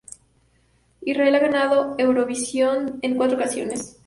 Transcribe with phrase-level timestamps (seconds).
[1.01, 3.99] Israel ha ganado Eurovisión en cuatro ocasiones.